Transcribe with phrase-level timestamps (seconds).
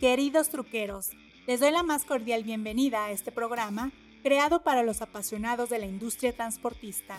[0.00, 1.12] Queridos truqueros,
[1.46, 5.86] les doy la más cordial bienvenida a este programa creado para los apasionados de la
[5.86, 7.18] industria transportista.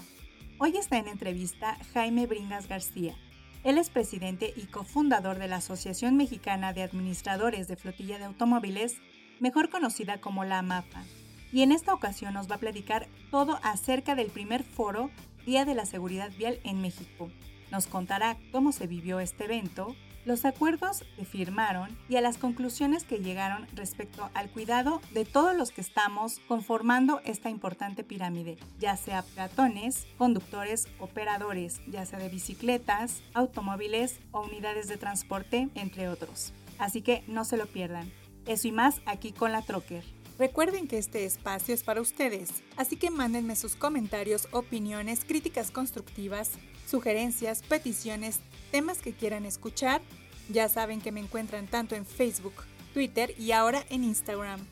[0.60, 3.16] Hoy está en entrevista Jaime Bringas García.
[3.64, 8.98] Él es presidente y cofundador de la Asociación Mexicana de Administradores de Flotilla de Automóviles,
[9.40, 11.04] mejor conocida como la AMAFA.
[11.52, 15.10] Y en esta ocasión nos va a platicar todo acerca del primer foro
[15.48, 17.32] Día de la Seguridad Vial en México.
[17.72, 19.96] Nos contará cómo se vivió este evento,
[20.28, 25.56] los acuerdos que firmaron y a las conclusiones que llegaron respecto al cuidado de todos
[25.56, 32.28] los que estamos conformando esta importante pirámide, ya sea peatones, conductores, operadores, ya sea de
[32.28, 36.52] bicicletas, automóviles o unidades de transporte, entre otros.
[36.78, 38.12] Así que no se lo pierdan.
[38.46, 40.04] Eso y más aquí con la Trocker.
[40.38, 46.52] Recuerden que este espacio es para ustedes, así que mándenme sus comentarios, opiniones, críticas constructivas,
[46.86, 48.40] sugerencias, peticiones,
[48.72, 50.02] temas que quieran escuchar,
[50.50, 52.54] ya saben que me encuentran tanto en Facebook,
[52.94, 54.66] Twitter y ahora en Instagram.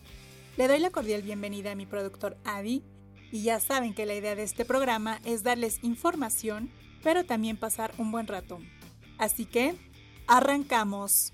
[0.57, 2.84] Le doy la cordial bienvenida a mi productor Adi
[3.31, 6.71] y ya saben que la idea de este programa es darles información,
[7.03, 8.59] pero también pasar un buen rato.
[9.18, 9.76] Así que,
[10.27, 11.34] arrancamos.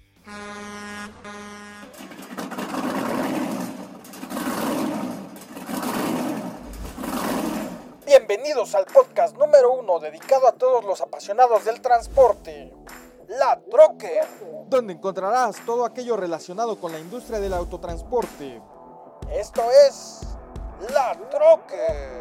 [8.05, 12.73] Bienvenidos al podcast número uno dedicado a todos los apasionados del transporte,
[13.39, 14.19] La Troque,
[14.67, 18.61] donde encontrarás todo aquello relacionado con la industria del autotransporte.
[19.31, 20.27] Esto es
[20.93, 22.19] La Troque.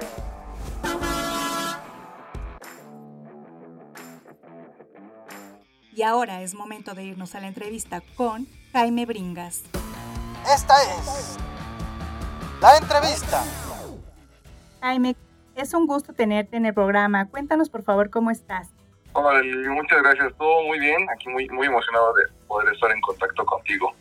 [5.93, 9.63] Y ahora es momento de irnos a la entrevista con Jaime Bringas.
[10.55, 11.37] Esta es
[12.61, 13.43] la entrevista.
[14.81, 15.17] Jaime,
[15.57, 17.29] es un gusto tenerte en el programa.
[17.29, 18.69] Cuéntanos, por favor, cómo estás.
[19.13, 20.33] Hola, muchas gracias.
[20.37, 21.09] Todo muy bien.
[21.11, 23.93] Aquí muy, muy emocionado de poder estar en contacto contigo.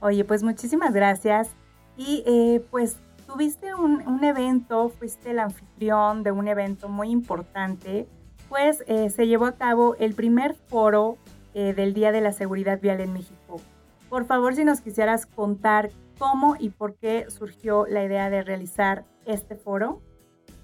[0.00, 1.50] Oye, pues muchísimas gracias.
[1.96, 2.96] Y eh, pues
[3.26, 8.06] tuviste un, evento, fuiste el anfitrión de un evento muy importante.
[8.48, 11.18] Pues eh, se llevó a cabo el primer foro
[11.54, 13.60] eh, del Día de la Seguridad Vial en México.
[14.08, 19.04] Por favor, si nos quisieras contar cómo y por qué surgió la idea de realizar
[19.24, 20.00] este foro.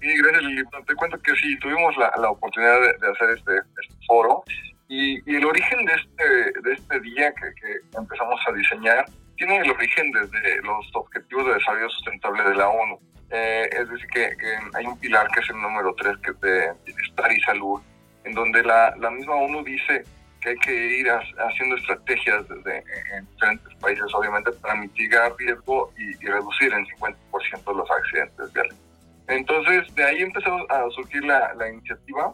[0.03, 0.63] Sí, gracias Lili.
[0.85, 4.43] Te cuento que sí, tuvimos la, la oportunidad de, hacer este, este foro
[4.89, 9.05] y, el origen de este, de este día que, que, empezamos a diseñar
[9.37, 12.99] tiene el origen desde los Objetivos de Desarrollo Sustentable de la ONU.
[13.31, 16.41] Eh, es decir, que, que, hay un pilar que es el número 3, que es
[16.41, 17.81] de bienestar y salud,
[18.25, 20.03] en donde la, la misma ONU dice
[20.41, 22.83] que hay que ir haciendo estrategias desde,
[23.15, 28.82] en diferentes países, obviamente, para mitigar riesgo y, y reducir en 50% los accidentes viales.
[29.27, 32.33] Entonces, de ahí empezó a surgir la, la iniciativa.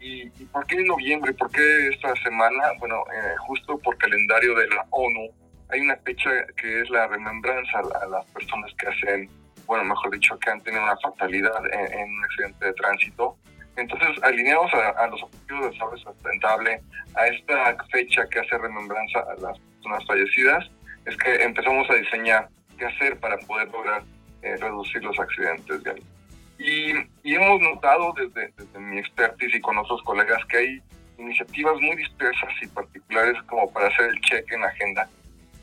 [0.00, 1.32] ¿Y, por qué en noviembre?
[1.32, 2.72] ¿Por qué esta semana?
[2.78, 5.30] Bueno, eh, justo por calendario de la ONU
[5.70, 9.30] hay una fecha que es la remembranza a, las personas que hacen,
[9.66, 13.36] bueno, mejor dicho, que han tenido una fatalidad en, un accidente de tránsito.
[13.76, 16.80] Entonces, alineados a, los objetivos de desarrollo sustentable,
[17.14, 20.70] a esta fecha que hace remembranza a las personas fallecidas,
[21.06, 22.48] es que empezamos a diseñar
[22.78, 24.02] qué hacer para poder lograr
[24.44, 26.04] eh, reducir los accidentes viales.
[26.58, 30.82] Y, y, hemos notado desde, desde mi expertise y con otros colegas que hay
[31.18, 35.08] iniciativas muy dispersas y particulares como para hacer el check en agenda.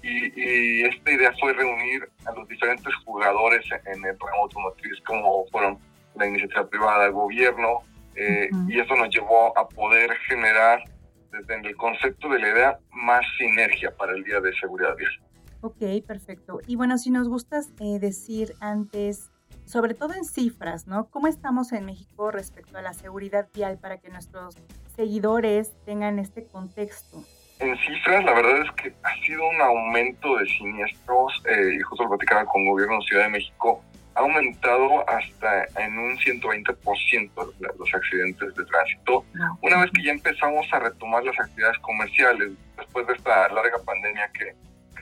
[0.04, 5.46] Y, y, esta idea fue reunir a los diferentes jugadores en, el ramo automotriz, como
[5.48, 5.78] fueron
[6.16, 7.84] la iniciativa privada, el gobierno,
[8.16, 10.84] eh, y eso nos llevó a poder generar
[11.32, 15.20] desde el concepto de la idea más sinergia para el Día de Seguridad Vial.
[15.62, 16.60] Ok, perfecto.
[16.68, 19.30] Y bueno, si nos gustas eh, decir antes,
[19.66, 21.10] sobre todo en cifras, ¿no?
[21.10, 24.56] ¿Cómo estamos en México respecto a la seguridad vial para que nuestros
[24.96, 27.24] seguidores tengan este contexto?
[27.60, 32.04] En cifras, la verdad es que ha sido un aumento de siniestros, eh, y justo
[32.06, 33.84] lo platicaba con el gobierno de Ciudad de México,
[34.16, 39.24] ha aumentado hasta en un 120% los accidentes de tránsito.
[39.62, 44.30] Una vez que ya empezamos a retomar las actividades comerciales, después de esta larga pandemia
[44.34, 44.54] que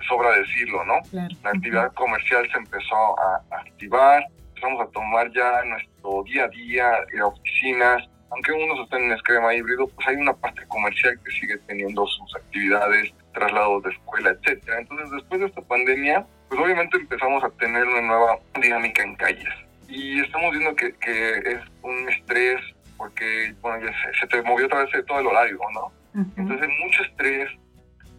[0.07, 0.95] sobra decirlo, ¿no?
[1.12, 6.91] La actividad comercial se empezó a, activar, empezamos a tomar ya nuestro día a día,
[7.13, 11.57] en oficinas, aunque unos estén en esquema híbrido, pues hay una parte comercial que sigue
[11.68, 14.79] teniendo sus actividades, traslados de escuela, etcétera.
[14.79, 19.53] Entonces, después de esta pandemia, pues obviamente empezamos a tener una nueva dinámica en calles.
[19.88, 22.62] Y estamos viendo que, que es un estrés,
[22.97, 25.91] porque, bueno, ya se, te movió otra vez todo el horario, ¿no?
[26.38, 27.50] Entonces, mucho estrés,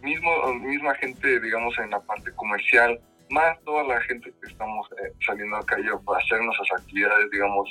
[0.01, 2.99] mismo, misma gente, digamos, en la parte comercial,
[3.29, 7.69] más toda la gente que estamos eh, saliendo a calle para hacer nuestras actividades, digamos,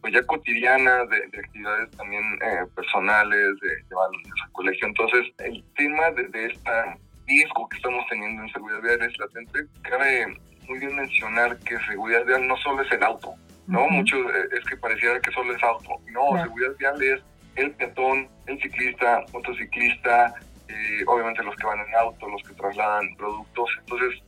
[0.00, 4.88] pues ya cotidianas, de, actividades también eh, personales, de llevar a colegio.
[4.88, 6.96] Entonces, el tema de, esta
[7.26, 10.26] riesgo que estamos teniendo en seguridad vial es latente, cabe
[10.68, 13.34] muy bien mencionar que seguridad vial no solo es el auto,
[13.66, 13.88] ¿no?
[13.88, 15.90] Mucho eh, es que pareciera que solo es auto.
[16.10, 17.22] No, seguridad vial es
[17.56, 20.34] el peatón, el ciclista, motociclista,
[20.72, 23.70] eh, obviamente los que van en auto, los que trasladan productos.
[23.80, 24.22] Entonces,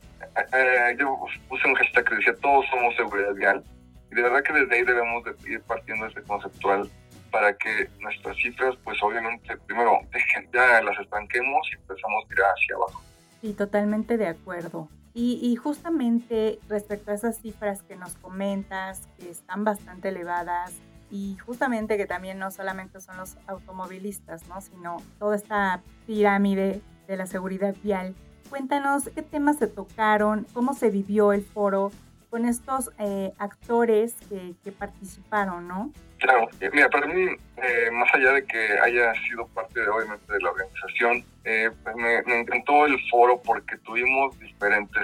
[0.53, 3.63] eh, yo puse un hashtag que decía, todos somos seguridad vial.
[4.11, 6.89] Y de verdad que desde ahí debemos de ir partiendo de este conceptual
[7.31, 9.99] para que nuestras cifras, pues obviamente, primero,
[10.53, 13.01] ya las estanquemos y empezamos a tirar hacia abajo.
[13.41, 14.87] Sí, totalmente de acuerdo.
[15.13, 20.73] Y, y, justamente respecto a esas cifras que nos comentas, que están bastante elevadas,
[21.09, 24.61] y justamente que también no solamente son los automovilistas, ¿no?
[24.61, 28.15] sino toda esta pirámide de la seguridad vial.
[28.49, 31.91] Cuéntanos qué temas se tocaron, cómo se vivió el foro
[32.29, 35.91] con estos eh, actores que, participaron, ¿no?
[36.17, 40.33] Claro, eh, mira, para mí, eh, más allá de que haya sido parte de, obviamente
[40.33, 45.03] de la organización, pues me, encantó el foro porque tuvimos diferentes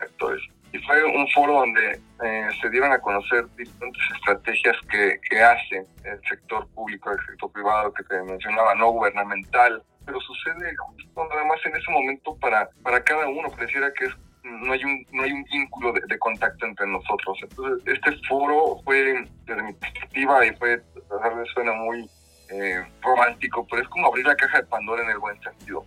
[0.00, 0.42] actores
[0.90, 6.20] fue un foro donde eh, se dieron a conocer diferentes estrategias que, que hace el
[6.28, 11.64] sector público, el sector privado que te mencionaba, no gubernamental, pero sucede justo nada más
[11.64, 15.32] en ese momento para, para cada uno, pareciera que es, no hay un no hay
[15.32, 17.38] un vínculo de, contacto entre nosotros.
[17.42, 22.10] Entonces, este foro fue, desde mi perspectiva, y fue, veces suena muy
[22.50, 25.84] eh, romántico, pero es como abrir la caja de Pandora en el buen sentido.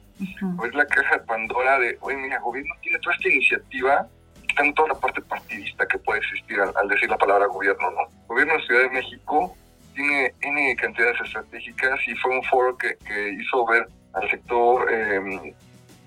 [0.58, 4.08] Abrir la caja de Pandora de, oye, mira, el gobierno tiene toda esta iniciativa
[4.54, 8.02] quitando toda la parte partidista que puede existir al, decir la palabra gobierno, ¿no?
[8.02, 9.58] El gobierno de Ciudad de México
[9.96, 12.96] tiene N cantidades estratégicas y fue un foro que,
[13.40, 15.54] hizo ver al sector em,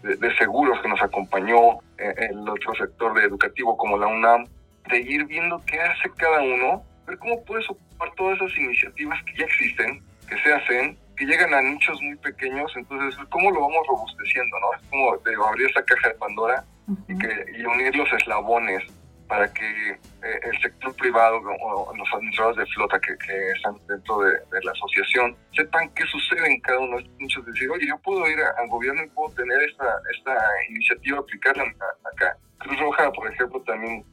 [0.02, 4.46] de, seguros que nos acompañó, eh, el otro sector de educativo como la UNAM,
[4.88, 9.38] de ir viendo qué hace cada uno, ver cómo puedes ocupar todas esas iniciativas que
[9.38, 13.86] ya existen, que se hacen, que llegan a nichos muy pequeños, entonces cómo lo vamos
[13.88, 14.78] robusteciendo, ¿no?
[14.78, 16.64] Es como de abrir esa caja de Pandora
[17.08, 18.82] y, que, y unir los eslabones
[19.28, 23.12] para que eh, el sector privado o los administradores de flota que,
[23.56, 27.44] están dentro de, la asociación sepan qué sucede en cada uno de nichos.
[27.46, 30.36] Decir, oye, yo puedo ir al gobierno y puedo tener esta, esta
[30.70, 32.36] iniciativa, aplicarla acá.
[32.58, 34.04] Cruz Roja, por ejemplo, también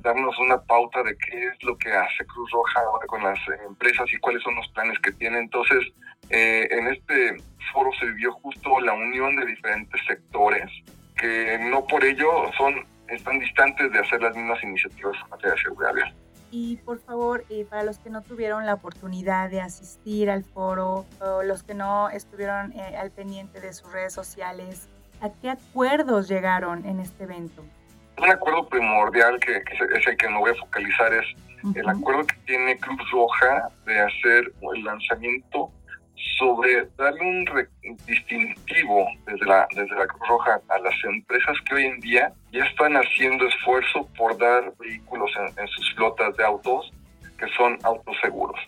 [0.00, 4.10] darnos una pauta de qué es lo que hace Cruz Roja ahora con las empresas
[4.10, 5.38] y cuáles son los planes que tiene.
[5.38, 5.84] Entonces,
[6.30, 7.36] eh, en este
[7.72, 10.70] foro se vivió justo la unión de diferentes sectores
[11.22, 12.74] que no por ello son
[13.08, 16.14] están distantes de hacer las mismas iniciativas en materia de seguridad vial.
[16.50, 21.06] Y por favor, eh, para los que no tuvieron la oportunidad de asistir al foro
[21.20, 24.88] o los que no estuvieron eh, al pendiente de sus redes sociales,
[25.20, 27.62] ¿a qué acuerdos llegaron en este evento?
[28.18, 31.24] Un acuerdo primordial que, es el que me voy a focalizar es
[31.74, 35.70] el acuerdo que tiene Cruz Roja de hacer el lanzamiento
[36.38, 37.44] sobre darle un
[38.06, 42.64] distintivo desde la, desde la Cruz Roja a las empresas que hoy en día ya
[42.64, 46.92] están haciendo esfuerzo por dar vehículos en, sus flotas de autos
[47.38, 48.58] que son autos seguros.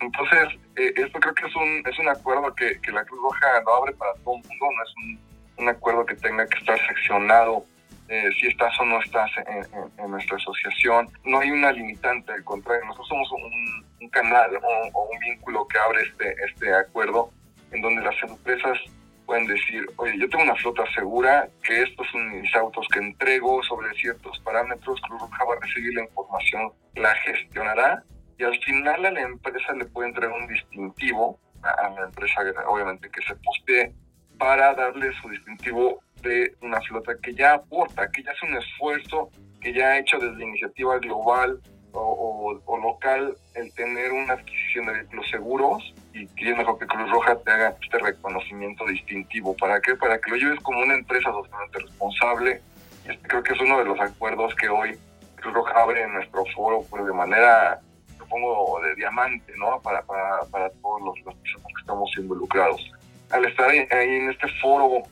[0.00, 3.62] Entonces, eh, esto creo que es un, es un acuerdo que, que la Cruz Roja
[3.66, 6.78] no abre para todo el mundo, no es un, un acuerdo que tenga que estar
[6.86, 7.64] seccionado
[8.10, 11.08] eh, si estás o no estás en, nuestra asociación.
[11.24, 14.50] No hay una limitante, al contrario, nosotros somos un, canal
[14.92, 17.30] o, un vínculo que abre este, este acuerdo
[17.70, 18.76] en donde las empresas
[19.24, 23.62] pueden decir, oye, yo tengo una flota segura, que estos son mis autos que entrego
[23.62, 28.02] sobre ciertos parámetros, Cruz Roja va a recibir la información, la gestionará
[28.36, 33.08] y al final a la empresa le puede entregar un distintivo, a la empresa obviamente
[33.08, 33.94] que se postee,
[34.36, 39.30] para darle su distintivo de una flota que ya aporta, que ya hace un esfuerzo,
[39.60, 41.60] que ya ha hecho desde iniciativa global
[41.92, 47.10] o, local el tener una adquisición de vehículos seguros y que es mejor que Cruz
[47.10, 49.54] Roja te haga este reconocimiento distintivo.
[49.56, 49.94] ¿Para qué?
[49.96, 52.62] Para que lo lleves como una empresa totalmente responsable.
[53.06, 54.98] Y este creo que es uno de los acuerdos que hoy
[55.36, 57.80] Cruz Roja abre en nuestro foro pues de manera,
[58.18, 59.80] supongo, de diamante, ¿no?
[59.82, 62.90] Para, para, para todos los, los que estamos involucrados.
[63.30, 65.02] Al estar ahí en este foro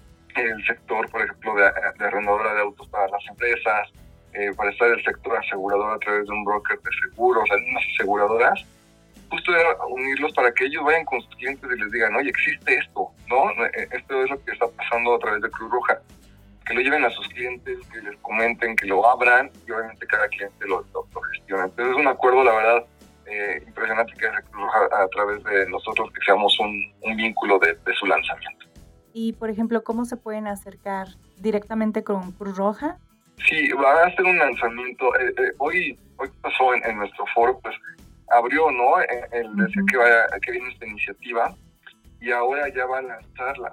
[0.47, 3.89] el sector, por ejemplo, de, de arrendadora de autos para las empresas,
[4.35, 8.65] eh, para estar el sector asegurador a través de un broker de seguros, algunas aseguradoras,
[9.31, 12.75] justo era unirlos para que ellos vayan con sus clientes y les digan, oye, existe
[12.75, 13.51] esto, ¿no?
[13.67, 16.01] Eh, esto es lo que está pasando a través de Cruz Roja.
[16.67, 20.29] Que lo lleven a sus clientes, que les comenten, que lo abran y obviamente cada
[20.29, 21.65] cliente lo, lo, gestiona.
[21.65, 22.87] Entonces es un acuerdo, la verdad,
[23.27, 27.59] eh, impresionante que hace Cruz Roja a, través de nosotros, que seamos un, un vínculo
[27.59, 28.68] de, de su lanzamiento.
[29.21, 31.09] Y, por ejemplo, ¿cómo se pueden acercar
[31.39, 32.99] directamente con Cruz Roja?
[33.49, 35.13] Sí, va a hacer un lanzamiento.
[35.17, 37.75] Eh, eh, hoy, hoy pasó en, nuestro foro, pues
[38.31, 39.01] abrió, ¿no?
[39.01, 41.53] Eh, el decir que, vaya, que viene esta iniciativa
[42.21, 43.73] y ahora ya va a lanzar la,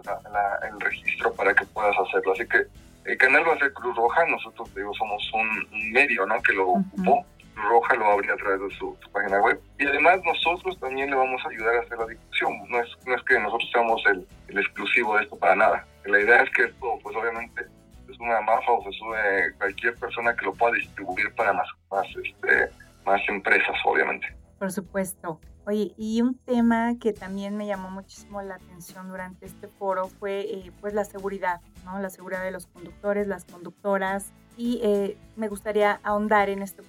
[0.67, 2.33] el registro para que puedas hacerlo.
[2.33, 2.65] Así que
[3.03, 6.41] El canal va a ser Cruz Roja, nosotros digo, somos un, medio ¿no?
[6.41, 7.23] que lo ocupó.
[7.55, 9.59] Roja lo abría a través de su, página web.
[9.79, 12.53] Y además nosotros también le vamos a ayudar a hacer la difusión.
[12.69, 15.85] No es, no es que nosotros seamos el, exclusivo de esto para nada.
[16.05, 17.65] La idea es que esto, pues obviamente,
[18.09, 22.07] es una mafa o se sube cualquier persona que lo pueda distribuir para más, más,
[22.23, 22.69] este,
[23.05, 24.27] más empresas, obviamente.
[24.59, 25.39] Por supuesto.
[25.67, 30.41] Oye, y un tema que también me llamó muchísimo la atención durante este foro fue
[30.41, 31.99] eh, pues la seguridad, ¿no?
[31.99, 34.31] La seguridad de los conductores, las conductoras.
[34.57, 36.83] Y eh, me gustaría ahondar en este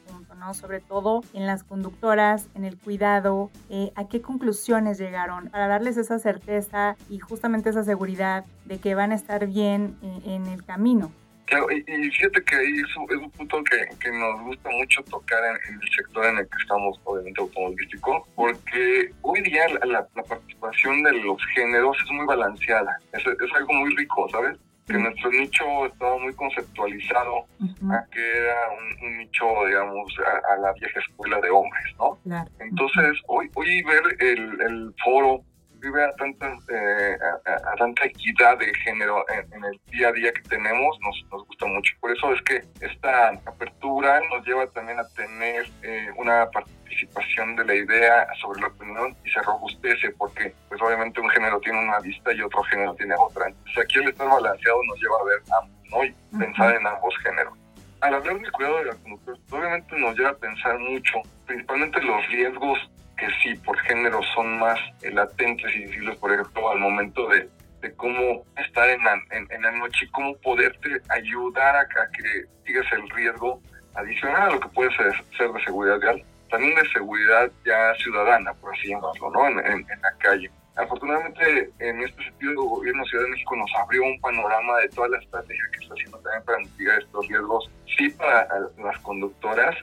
[0.52, 5.97] Sobre todo en las conductoras, en el cuidado, eh, a qué conclusiones llegaron para darles
[5.97, 11.11] esa certeza y justamente esa seguridad de que van a estar bien en el camino.
[11.47, 15.88] Claro, y, fíjate que ahí es, un punto que, nos gusta mucho tocar en, el
[15.97, 21.97] sector en el que estamos, obviamente automovilístico, porque hoy día la, participación de los géneros
[22.05, 24.59] es muy balanceada, es, es algo muy rico, ¿sabes?
[24.87, 27.47] Que nuestro nicho estaba muy conceptualizado
[27.90, 28.57] a que era
[29.02, 30.14] un, nicho, digamos,
[30.50, 32.19] a, la vieja escuela de hombres, ¿no?
[32.61, 35.43] Entonces, hoy, hoy ver el, el foro
[35.87, 37.16] vive a tanta, eh,
[37.47, 41.66] a, tanta equidad de género en, el día a día que tenemos, nos, nos gusta
[41.66, 41.95] mucho.
[42.00, 47.64] Por eso es que esta apertura nos lleva también a tener eh, una participación de
[47.64, 52.00] la idea sobre la opinión y se robustece porque pues obviamente un género tiene una
[52.00, 53.47] vista y otro género tiene otra.
[53.47, 56.05] Entonces aquí el estar balanceado nos lleva a ver ambos, ¿no?
[56.05, 57.55] Y pensar en ambos géneros.
[58.00, 61.14] Al hablar del cuidado de la conducta, obviamente nos lleva a pensar mucho,
[61.47, 66.70] principalmente los riesgos que sí por género son más eh, latentes y visibles, por ejemplo,
[66.70, 67.49] al momento de,
[67.80, 72.87] de cómo estar en la, en, la noche y cómo poderte ayudar a, que sigas
[72.92, 73.61] el riesgo
[73.94, 78.52] adicional a lo que puede ser, ser de seguridad real, también de seguridad ya ciudadana,
[78.54, 79.49] por así llamarlo, ¿no?
[79.49, 80.50] En, en, la calle.
[80.76, 84.88] Afortunadamente, en este sentido, el gobierno de Ciudad de México nos abrió un panorama de
[84.90, 88.46] toda la estrategia que está haciendo también para mitigar estos riesgos, sí para
[88.76, 89.75] las conductoras,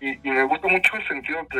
[0.00, 1.58] y, y me gusta mucho el sentido que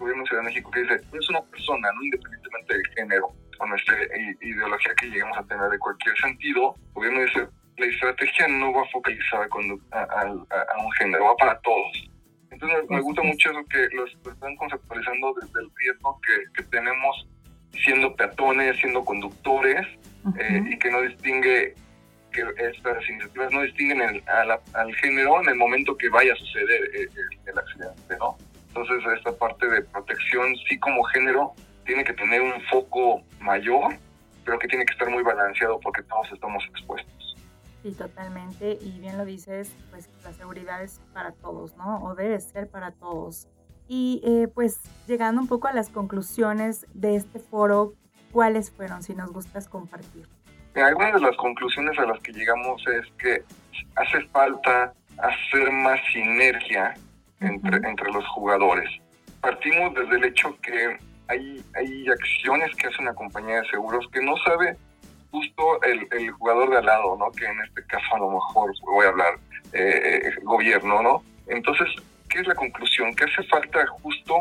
[0.00, 2.02] gobierno de Ciudad de México que dice, es una persona, ¿no?
[2.02, 3.28] independientemente del género
[3.58, 3.94] o nuestra
[4.40, 8.84] ideología que lleguemos a tener de cualquier sentido, el gobierno dice, la estrategia no va
[8.90, 9.46] focalizada
[9.92, 12.10] a, a, un género, va para todos.
[12.50, 17.28] Entonces me gusta mucho eso que lo están conceptualizando desde el riesgo que, que tenemos
[17.84, 19.86] siendo peatones, siendo conductores,
[20.38, 21.74] eh, y que no distingue,
[22.32, 26.90] que estas iniciativas no distinguen el, al género en el momento que vaya a suceder
[26.94, 27.10] el,
[27.46, 28.36] el accidente, ¿no?
[28.74, 31.52] Entonces, esta parte de protección, sí como género,
[31.84, 33.94] tiene que tener un foco mayor,
[34.44, 37.36] pero que tiene que estar muy balanceado porque todos estamos expuestos.
[37.82, 38.78] Sí, totalmente.
[38.80, 41.98] Y bien lo dices, pues la seguridad es para todos, ¿no?
[42.04, 43.48] O debe ser para todos.
[43.88, 47.94] Y eh, pues llegando un poco a las conclusiones de este foro,
[48.30, 50.28] ¿cuáles fueron, si nos gustas compartir?
[50.76, 53.42] Algunas de las conclusiones a las que llegamos es que
[53.96, 56.94] hace falta hacer más sinergia
[57.40, 58.90] entre, entre los jugadores.
[59.40, 64.22] Partimos desde el hecho que hay, hay acciones que hace una compañía de seguros que
[64.22, 64.76] no sabe
[65.30, 67.30] justo el, el jugador de al lado, ¿no?
[67.32, 69.38] Que en este caso a lo mejor voy a hablar
[69.72, 71.22] eh, gobierno, ¿no?
[71.46, 71.88] Entonces,
[72.28, 73.14] ¿qué es la conclusión?
[73.14, 74.34] Que hace falta justo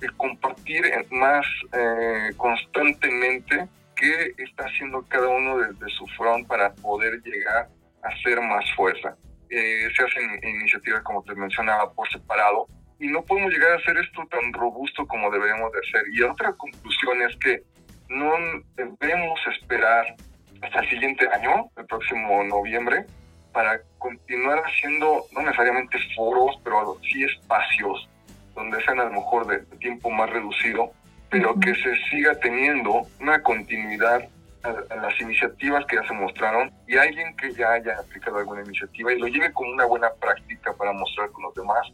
[0.00, 7.20] el compartir más eh, constantemente qué está haciendo cada uno desde su front para poder
[7.22, 7.68] llegar
[8.02, 9.16] a ser más fuerza.
[9.50, 12.66] Eh, se hacen iniciativas, como te mencionaba, por separado,
[12.98, 16.02] y no podemos llegar a hacer esto tan robusto como deberíamos de hacer.
[16.12, 17.62] Y otra conclusión es que
[18.08, 18.32] no
[18.76, 20.14] debemos esperar
[20.62, 23.04] hasta el siguiente año, el próximo noviembre,
[23.52, 28.08] para continuar haciendo, no necesariamente foros, pero sí espacios
[28.54, 30.92] donde sean a lo mejor de tiempo más reducido,
[31.30, 34.28] pero que se siga teniendo una continuidad
[34.66, 39.12] a, las iniciativas que ya se mostraron y alguien que ya haya aplicado alguna iniciativa
[39.12, 41.86] y lo lleve como una buena práctica para mostrar con los demás.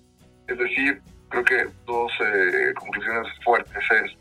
[0.47, 4.13] Es decir, creo que dos eh, conclusiones fuertes es,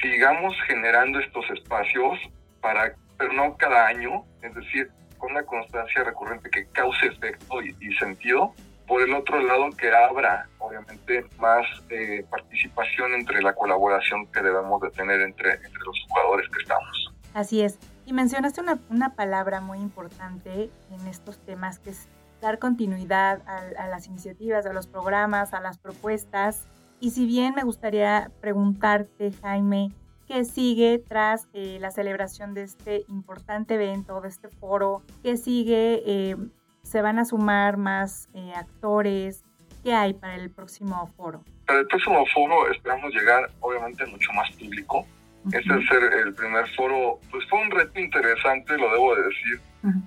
[0.00, 2.18] sigamos generando estos espacios
[2.60, 7.94] para, pero no cada año, es decir, con una constancia recurrente que cause efecto y,
[7.96, 8.52] sentido.
[8.88, 14.80] Por el otro lado, que abra, obviamente, más eh, participación entre la colaboración que debemos
[14.82, 17.11] de tener entre, entre los jugadores que estamos.
[17.34, 17.78] Así es.
[18.04, 22.08] Y mencionaste una, palabra muy importante en estos temas, que es
[22.40, 26.66] dar continuidad a, las iniciativas, a los programas, a las propuestas.
[27.00, 29.92] Y si bien me gustaría preguntarte, Jaime,
[30.26, 35.02] ¿qué sigue tras eh, la celebración de este importante evento, de este foro?
[35.22, 36.02] ¿Qué sigue?
[36.04, 36.36] Eh,
[36.82, 39.44] ¿Se van a sumar más eh, actores?
[39.84, 41.42] ¿Qué hay para el próximo foro?
[41.66, 45.06] Para el próximo foro esperamos llegar, obviamente, mucho más público
[45.46, 49.60] Este es ser el primer foro, pues fue un reto interesante, lo debo de decir,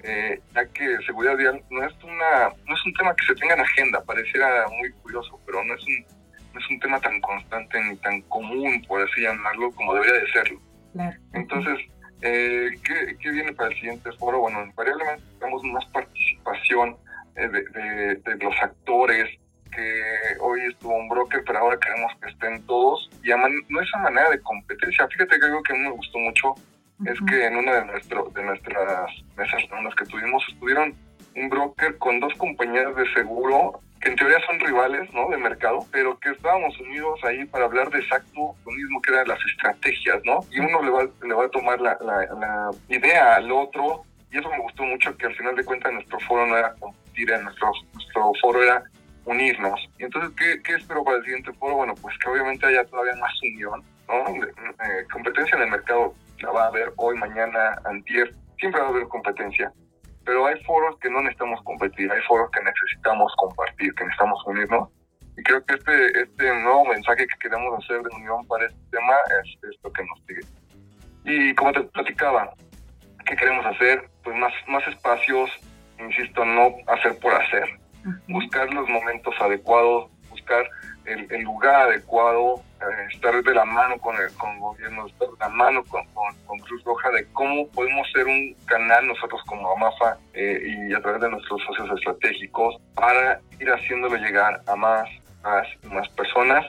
[0.03, 3.55] eh, ya que seguridad vial no es una no es un tema que se tenga
[3.55, 6.05] en agenda, pareciera muy curioso, pero no es un
[6.53, 10.31] no es un tema tan constante ni tan común, por así llamarlo, como debería de
[10.31, 10.61] serlo.
[11.33, 11.79] Entonces,
[12.21, 14.39] eh, ¿qué, ¿qué, viene para el siguiente foro?
[14.39, 16.95] Bueno, invariablemente tenemos más participación
[17.35, 19.29] eh, de, de, los actores,
[19.75, 23.09] que hoy estuvo un broker, pero ahora queremos que estén todos.
[23.23, 23.29] Y
[23.69, 25.07] no es a manera de competencia.
[25.07, 26.55] Fíjate que algo que a mí me gustó mucho
[27.05, 30.95] es que en una de, nuestro, de nuestras mesas las que tuvimos estuvieron
[31.35, 35.29] un broker con dos compañías de seguro que en teoría son rivales ¿no?
[35.29, 39.27] de mercado, pero que estábamos unidos ahí para hablar de exacto lo mismo que eran
[39.27, 40.41] las estrategias, ¿no?
[40.51, 44.49] Y uno le va, le va a tomar la, la, idea al otro, y eso
[44.49, 48.31] me gustó mucho, que al final de cuentas nuestro foro no era competir, nuestro, nuestro
[48.41, 48.83] foro era
[49.25, 49.79] unirnos.
[49.97, 51.77] Y entonces, ¿qué, ¿qué, espero para el siguiente foro?
[51.77, 54.43] Bueno, pues que obviamente haya todavía más unión, ¿no?
[54.45, 58.89] Eh, competencia en el mercado la va a haber hoy, mañana, antier, siempre va a
[58.89, 59.71] haber competencia.
[60.25, 64.89] Pero hay foros que no necesitamos competir, hay foros que necesitamos compartir, que necesitamos unirnos.
[65.37, 69.13] Y creo que este, este nuevo mensaje que queremos hacer de unión para este tema
[69.43, 70.41] es esto que nos sigue.
[71.25, 72.53] Y como te platicaba,
[73.25, 74.07] ¿qué queremos hacer?
[74.23, 75.51] Pues más, más espacios,
[75.99, 77.79] insisto, no hacer por hacer.
[78.27, 80.69] Buscar los momentos adecuados, buscar
[81.05, 85.49] el, lugar adecuado, eh, estar de la mano con el, con gobierno, estar de la
[85.49, 90.87] mano con, con, Cruz Roja de cómo podemos ser un canal nosotros como AMAFA eh,
[90.89, 95.07] y a través de nuestros socios estratégicos para ir haciéndolo llegar a más,
[95.43, 96.65] más, más personas.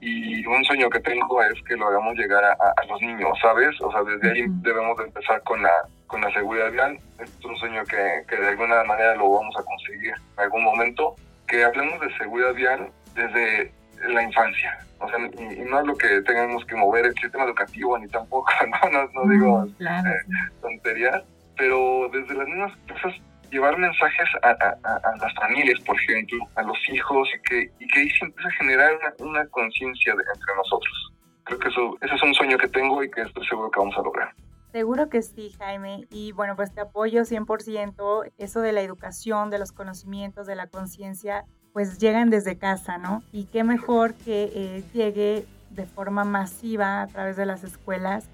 [0.00, 3.78] Y un sueño que tengo es que lo hagamos llegar a, los niños, ¿sabes?
[3.80, 5.70] O sea, desde ahí debemos de empezar con la,
[6.14, 6.96] con la seguridad vial.
[7.18, 11.16] es un sueño que, que de alguna manera lo vamos a conseguir en algún momento.
[11.48, 13.72] Que hablemos de seguridad vial desde
[14.06, 14.78] la infancia.
[15.00, 18.48] O sea, y, no es lo que tengamos que mover el sistema educativo, ni tampoco,
[18.92, 21.24] no, no, digo eh, tonterías,
[21.56, 24.76] pero desde las mismas cosas llevar mensajes a,
[25.20, 28.52] las familias, por ejemplo, a los hijos, y que, y que ahí se empieza a
[28.52, 31.12] generar una, conciencia entre nosotros.
[31.42, 33.96] Creo que eso, ese es un sueño que tengo y que estoy seguro que vamos
[33.98, 34.32] a lograr.
[34.74, 36.08] Seguro que sí, Jaime.
[36.10, 38.32] Y bueno, pues te apoyo 100%.
[38.38, 43.22] Eso de la educación, de los conocimientos, de la conciencia, pues llegan desde casa, ¿no?
[43.30, 48.24] Y qué mejor que eh, llegue de forma masiva a través de las escuelas.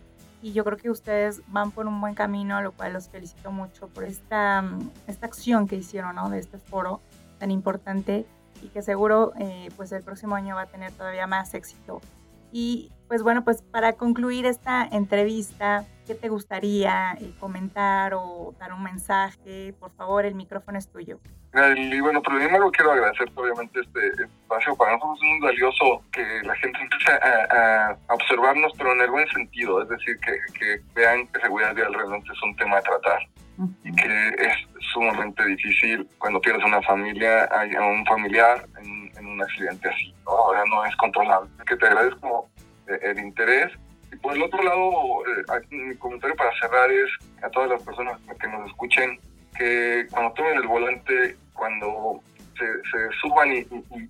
[0.41, 3.89] Y yo creo que ustedes van por un buen camino, lo cual los felicito mucho
[3.89, 6.31] por esta, mm, esta acción que hicieron, ¿no?
[6.31, 7.03] De este foro
[7.39, 8.25] tan importante
[8.63, 12.01] y que seguro eh, pues el próximo año va a tener todavía más éxito.
[12.51, 18.73] Y pues bueno, pues para concluir esta entrevista, ¿qué te gustaría eh, comentar o dar
[18.73, 19.73] un mensaje?
[19.79, 21.21] Por favor, el micrófono es tuyo.
[21.77, 24.75] Y bueno, primero quiero agradecer obviamente este espacio.
[24.75, 29.29] Para nosotros es muy valioso que la gente empiece a, observarnos, pero en el buen
[29.29, 33.21] sentido, es decir, que, que vean que seguridad vial realmente es un tema a tratar
[33.85, 34.55] y que es
[34.93, 40.33] sumamente difícil cuando pierdes una familia, a un familiar en, en un accidente así, ¿no?
[40.33, 41.51] Ahora no es controlable.
[41.69, 42.51] Que te agradezco
[42.89, 43.71] el interés.
[44.21, 47.11] Y por el otro lado, eh, mi comentario para cerrar es
[47.43, 49.19] a todas las personas que nos escuchen
[49.57, 52.21] que cuando tomen el volante, cuando
[52.59, 53.65] se, suban y,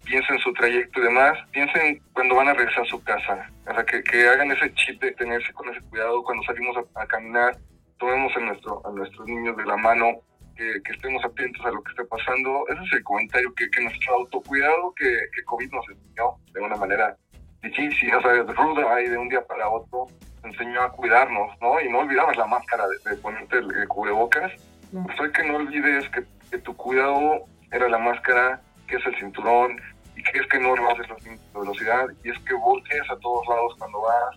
[0.05, 3.51] piensen su trayecto y demás, piensen cuando van a regresar a su casa.
[3.66, 7.57] O sea, que, hagan ese chip de tenerse con ese cuidado cuando salimos a, caminar,
[7.99, 10.20] tomemos a, nuestro, a nuestros niños de la mano,
[10.57, 12.66] que, estemos atentos a lo que esté pasando.
[12.68, 16.77] Ese es el comentario que, que nuestro autocuidado que, que COVID nos enseñó de una
[16.77, 17.16] manera
[17.62, 20.07] difícil, o sea, ruda ahí de un día para otro,
[20.44, 21.81] enseñó a cuidarnos, ¿no?
[21.81, 24.53] Y no olvidamos la máscara de, ponerte el, cubrebocas.
[24.92, 29.81] Pues que no olvides que, tu cuidado era la máscara, que es el cinturón,
[30.16, 33.16] y que es que no rebases los límites de velocidad, y es que voltees a
[33.18, 34.37] todos lados cuando vas,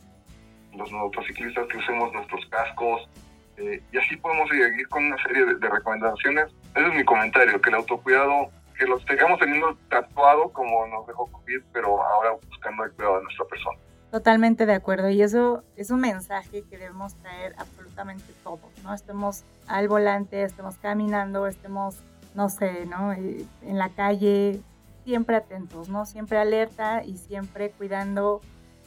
[0.76, 3.10] los motociclistas que usemos nuestros cascos,
[3.58, 6.46] eh, y así podemos seguir con una serie de, de recomendaciones.
[6.76, 8.52] Ese es mi comentario, que el autocuidado
[8.84, 13.24] que los tengamos teniendo tatuado como nos dejó COVID, pero ahora buscando el cuidado de
[13.24, 13.78] nuestra persona.
[14.12, 18.94] Totalmente de acuerdo y eso es un mensaje que debemos traer absolutamente todos, ¿no?
[18.94, 22.04] Estemos al volante, estemos caminando, estemos,
[22.36, 23.14] no sé, ¿no?
[23.14, 24.60] Eh, en la calle,
[25.04, 26.06] siempre atentos, ¿no?
[26.06, 28.42] Siempre alerta y siempre cuidando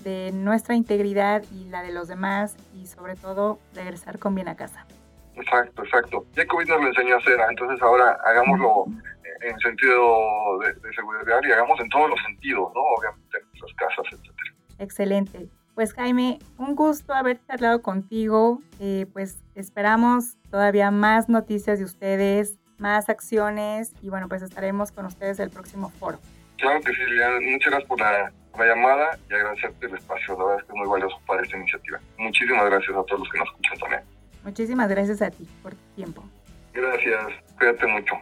[0.04, 4.54] de nuestra integridad y la de los demás y sobre todo regresar con bien a
[4.54, 4.86] casa.
[5.36, 6.26] Exacto, exacto.
[6.34, 8.86] Ya COVID nos lo enseñó a hacer, entonces ahora hagámoslo
[9.40, 12.80] en sentido de, seguridad y hagamos en todos los sentidos, ¿no?
[12.98, 14.54] Obviamente en nuestras casas, etcétera.
[14.78, 15.48] Excelente.
[15.74, 18.60] Pues Jaime, un gusto haber charlado contigo.
[18.80, 25.06] Eh, pues esperamos todavía más noticias de ustedes, más acciones y bueno, pues estaremos con
[25.06, 26.18] ustedes el próximo foro.
[26.58, 27.40] Claro que sí, Liliana.
[27.40, 30.38] Muchas gracias por la, la llamada y agradecerte el espacio.
[30.38, 32.00] La verdad es que es muy valioso para esta iniciativa.
[32.18, 34.02] Muchísimas gracias a todos los que nos escuchan también.
[34.44, 36.24] Muchísimas gracias a ti por tu tiempo.
[36.72, 37.26] Gracias,
[37.58, 38.14] cuídate mucho.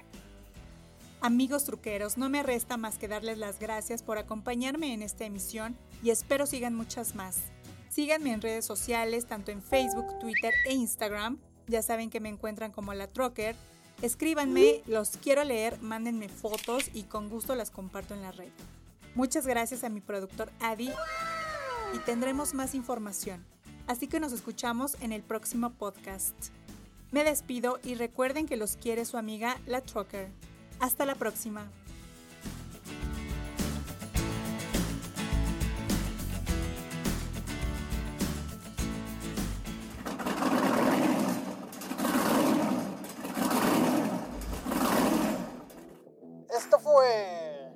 [1.25, 5.75] Amigos truqueros, no me resta más que darles las gracias por acompañarme en esta emisión
[6.03, 7.39] y espero sigan muchas más.
[7.89, 11.39] Síganme en redes sociales, tanto en Facebook, Twitter e Instagram.
[11.67, 13.57] Ya saben que me encuentran como la Trocker.
[14.03, 18.53] Escríbanme, los quiero leer, mándenme fotos y con gusto las comparto en la red.
[19.15, 20.91] Muchas gracias a mi productor Adi
[21.95, 23.47] y tendremos más información.
[23.87, 26.37] Así que nos escuchamos en el próximo podcast.
[27.13, 30.29] Me despido y recuerden que los quiere su amiga La Trucker.
[30.81, 31.71] Hasta la próxima.
[46.57, 47.73] Esto fue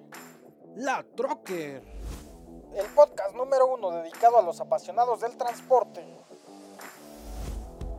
[0.77, 1.83] La Trocker.
[2.75, 6.05] el podcast número uno dedicado a los apasionados del transporte.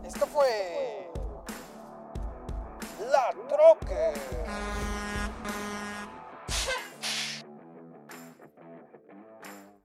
[0.06, 1.09] Esto fue
[3.10, 4.99] La Trocker.